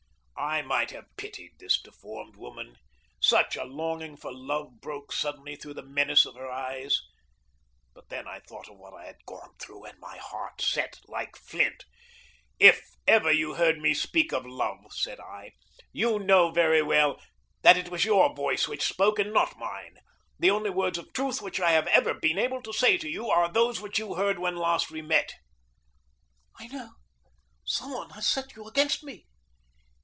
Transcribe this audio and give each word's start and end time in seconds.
I 0.43 0.63
might 0.63 0.89
have 0.89 1.05
pitied 1.17 1.59
this 1.59 1.79
deformed 1.79 2.35
woman 2.35 2.77
such 3.19 3.55
a 3.55 3.63
longing 3.63 4.17
for 4.17 4.33
love 4.33 4.81
broke 4.81 5.11
suddenly 5.13 5.55
through 5.55 5.75
the 5.75 5.83
menace 5.83 6.25
of 6.25 6.33
her 6.33 6.49
eyes. 6.49 6.99
But 7.93 8.09
then 8.09 8.27
I 8.27 8.39
thought 8.39 8.67
of 8.67 8.75
what 8.79 8.91
I 8.95 9.05
had 9.05 9.23
gone 9.27 9.53
through, 9.59 9.85
and 9.85 9.99
my 9.99 10.17
heart 10.17 10.59
set 10.59 10.99
like 11.07 11.35
flint. 11.37 11.85
"If 12.59 12.81
ever 13.05 13.31
you 13.31 13.53
heard 13.53 13.77
me 13.77 13.93
speak 13.93 14.31
of 14.33 14.43
love," 14.47 14.79
said 14.89 15.19
I, 15.19 15.51
"you 15.93 16.17
know 16.17 16.49
very 16.49 16.81
well 16.81 17.21
that 17.61 17.77
it 17.77 17.89
was 17.89 18.03
your 18.03 18.33
voice 18.33 18.67
which 18.67 18.81
spoke, 18.87 19.19
and 19.19 19.31
not 19.31 19.59
mine. 19.59 19.99
The 20.39 20.49
only 20.51 20.71
words 20.71 20.97
of 20.97 21.13
truth 21.13 21.39
which 21.43 21.59
I 21.59 21.73
have 21.73 21.87
ever 21.87 22.15
been 22.15 22.39
able 22.39 22.63
to 22.63 22.73
say 22.73 22.97
to 22.97 23.07
you 23.07 23.29
are 23.29 23.47
those 23.49 23.79
which 23.79 23.99
you 23.99 24.15
heard 24.15 24.39
when 24.39 24.57
last 24.57 24.89
we 24.89 25.03
met." 25.03 25.35
"I 26.57 26.65
know. 26.67 26.95
Some 27.63 27.91
one 27.93 28.09
has 28.09 28.27
set 28.27 28.55
you 28.55 28.67
against 28.67 29.03
me. 29.03 29.27